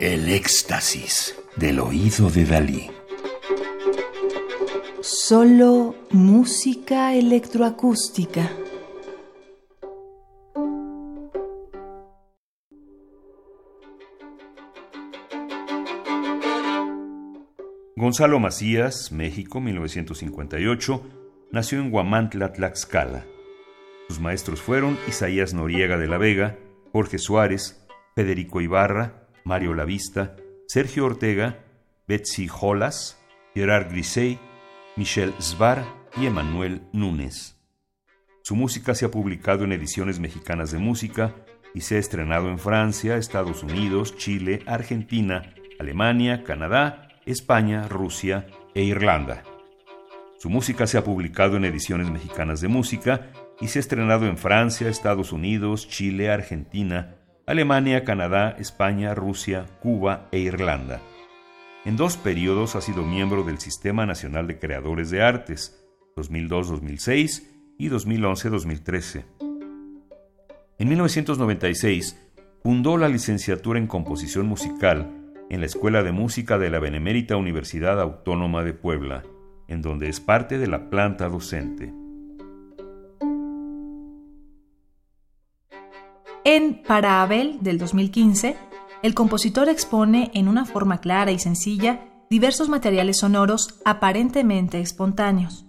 El 0.00 0.30
éxtasis 0.30 1.38
del 1.56 1.78
oído 1.78 2.30
de 2.30 2.46
Dalí. 2.46 2.90
Solo 5.02 5.94
música 6.10 7.12
electroacústica. 7.14 8.50
Gonzalo 17.94 18.40
Macías, 18.40 19.12
México, 19.12 19.60
1958, 19.60 21.02
nació 21.52 21.78
en 21.78 21.92
Huamantla, 21.92 22.54
Tlaxcala. 22.54 23.26
Sus 24.08 24.18
maestros 24.18 24.62
fueron 24.62 24.96
Isaías 25.06 25.52
Noriega 25.52 25.98
de 25.98 26.06
la 26.06 26.16
Vega, 26.16 26.58
Jorge 26.90 27.18
Suárez, 27.18 27.86
Federico 28.14 28.62
Ibarra, 28.62 29.20
Mario 29.44 29.74
Lavista, 29.74 30.36
Sergio 30.66 31.06
Ortega, 31.06 31.64
Betsy 32.06 32.48
Jolas, 32.48 33.18
Gerard 33.54 33.90
Grisey, 33.90 34.38
Michel 34.96 35.34
Svar 35.40 35.84
y 36.16 36.26
Emanuel 36.26 36.82
Núñez. 36.92 37.56
Su 38.42 38.56
música 38.56 38.94
se 38.94 39.04
ha 39.04 39.10
publicado 39.10 39.64
en 39.64 39.72
ediciones 39.72 40.18
mexicanas 40.18 40.70
de 40.70 40.78
música 40.78 41.34
y 41.74 41.82
se 41.82 41.96
ha 41.96 41.98
estrenado 41.98 42.48
en 42.48 42.58
Francia, 42.58 43.16
Estados 43.16 43.62
Unidos, 43.62 44.16
Chile, 44.16 44.62
Argentina, 44.66 45.54
Alemania, 45.78 46.42
Canadá, 46.44 47.08
España, 47.26 47.86
Rusia 47.88 48.46
e 48.74 48.82
Irlanda. 48.82 49.42
Su 50.38 50.48
música 50.50 50.86
se 50.86 50.98
ha 50.98 51.04
publicado 51.04 51.56
en 51.56 51.64
ediciones 51.64 52.10
mexicanas 52.10 52.60
de 52.60 52.68
música 52.68 53.30
y 53.60 53.68
se 53.68 53.78
ha 53.78 53.80
estrenado 53.80 54.26
en 54.26 54.38
Francia, 54.38 54.88
Estados 54.88 55.32
Unidos, 55.32 55.86
Chile, 55.86 56.30
Argentina, 56.30 57.16
Alemania, 57.50 58.04
Canadá, 58.04 58.54
España, 58.60 59.12
Rusia, 59.12 59.66
Cuba 59.80 60.28
e 60.30 60.38
Irlanda. 60.38 61.00
En 61.84 61.96
dos 61.96 62.16
periodos 62.16 62.76
ha 62.76 62.80
sido 62.80 63.02
miembro 63.02 63.42
del 63.42 63.58
Sistema 63.58 64.06
Nacional 64.06 64.46
de 64.46 64.60
Creadores 64.60 65.10
de 65.10 65.20
Artes, 65.20 65.84
2002-2006 66.14 67.48
y 67.76 67.88
2011-2013. 67.88 69.24
En 70.78 70.88
1996 70.88 72.16
fundó 72.62 72.96
la 72.96 73.08
licenciatura 73.08 73.80
en 73.80 73.88
composición 73.88 74.46
musical 74.46 75.10
en 75.50 75.58
la 75.58 75.66
Escuela 75.66 76.04
de 76.04 76.12
Música 76.12 76.56
de 76.56 76.70
la 76.70 76.78
Benemérita 76.78 77.36
Universidad 77.36 78.00
Autónoma 78.00 78.62
de 78.62 78.74
Puebla, 78.74 79.24
en 79.66 79.82
donde 79.82 80.08
es 80.08 80.20
parte 80.20 80.56
de 80.56 80.68
la 80.68 80.88
planta 80.88 81.28
docente. 81.28 81.92
En 86.44 86.82
Para 86.82 87.22
Abel 87.22 87.58
del 87.60 87.76
2015, 87.76 88.56
el 89.02 89.14
compositor 89.14 89.68
expone 89.68 90.30
en 90.32 90.48
una 90.48 90.64
forma 90.64 90.98
clara 90.98 91.32
y 91.32 91.38
sencilla 91.38 92.06
diversos 92.30 92.70
materiales 92.70 93.18
sonoros 93.18 93.80
aparentemente 93.84 94.80
espontáneos. 94.80 95.66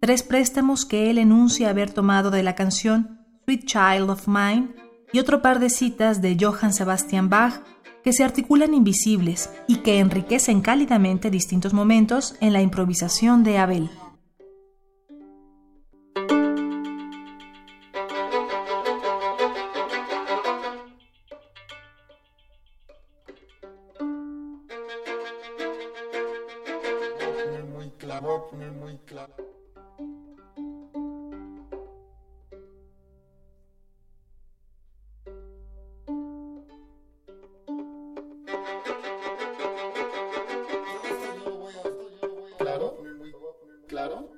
Tres 0.00 0.22
préstamos 0.22 0.86
que 0.86 1.10
él 1.10 1.18
enuncia 1.18 1.68
haber 1.68 1.90
tomado 1.90 2.30
de 2.30 2.42
la 2.42 2.54
canción 2.54 3.20
Sweet 3.44 3.66
Child 3.66 4.10
of 4.10 4.26
Mine 4.26 4.74
y 5.12 5.18
otro 5.18 5.42
par 5.42 5.58
de 5.58 5.68
citas 5.68 6.22
de 6.22 6.36
Johann 6.40 6.72
Sebastian 6.72 7.28
Bach 7.28 7.60
que 8.02 8.14
se 8.14 8.24
articulan 8.24 8.72
invisibles 8.72 9.50
y 9.66 9.76
que 9.76 9.98
enriquecen 9.98 10.62
cálidamente 10.62 11.30
distintos 11.30 11.74
momentos 11.74 12.36
en 12.40 12.54
la 12.54 12.62
improvisación 12.62 13.44
de 13.44 13.58
Abel. 13.58 13.90
voy 28.26 28.36
a 28.36 28.46
poner 28.50 28.72
muy 28.72 28.98
claro. 28.98 29.34
Claro, 42.58 42.96
claro. 43.86 44.28
claro. 44.28 44.36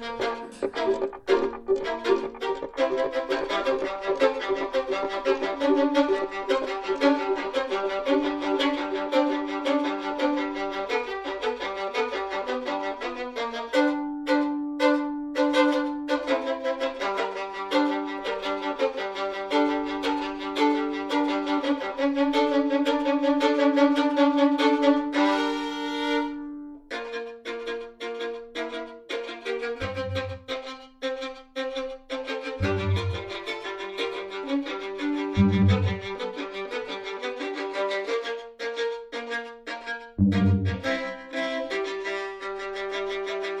thank 0.00 0.62
you 5.98 6.14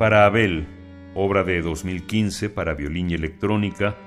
Para 0.00 0.24
Abel, 0.24 0.66
obra 1.14 1.44
de 1.44 1.60
2015 1.60 2.48
para 2.48 2.72
violín 2.72 3.10
y 3.10 3.14
electrónica, 3.16 3.98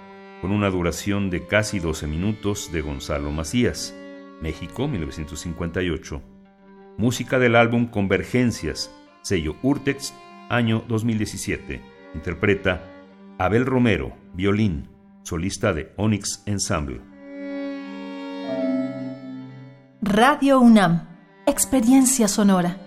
con 0.42 0.51
una 0.51 0.72
duración 0.72 1.30
de 1.30 1.45
casi 1.45 1.78
12 1.78 2.07
minutos 2.07 2.72
de 2.72 2.81
Gonzalo 2.81 3.31
Macías, 3.31 3.94
México 4.42 4.88
1958. 4.88 6.19
Música 6.98 7.38
del 7.38 7.56
álbum 7.56 7.86
Convergencias, 7.86 8.90
sello 9.22 9.56
Urtex, 9.62 10.16
año 10.50 10.84
2017. 10.88 11.80
Interpreta 12.16 12.81
Abel 13.38 13.63
Romero, 13.63 14.13
violín, 14.34 14.90
solista 15.22 15.74
de 15.74 15.94
Onyx 15.98 16.42
Ensemble. 16.48 17.01
Radio 20.01 20.60
UNAM 20.60 21.07
Experiencia 21.45 22.28
sonora. 22.28 22.82